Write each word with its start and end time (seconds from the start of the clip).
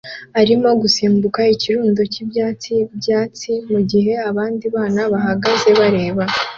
arimo 0.39 0.69
gusimbuka 0.81 1.41
ikirundo 1.53 2.01
cyibyatsi 2.13 2.73
byatsi 2.97 3.51
mugihe 3.71 4.13
abandi 4.29 4.65
bana 4.75 5.01
bahagaze 5.11 5.69
bareba 5.79 6.23